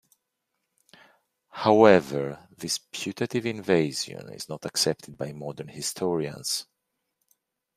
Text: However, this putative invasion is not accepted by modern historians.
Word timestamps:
However, 1.51 2.47
this 2.57 2.79
putative 2.91 3.45
invasion 3.45 4.29
is 4.33 4.49
not 4.49 4.65
accepted 4.65 5.15
by 5.15 5.31
modern 5.31 5.67
historians. 5.67 6.65